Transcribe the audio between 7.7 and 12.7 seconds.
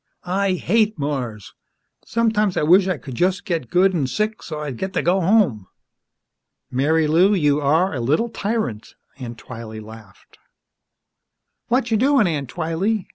a little tyrant!" Aunt Twylee laughed. "Watcha' doin', Aunt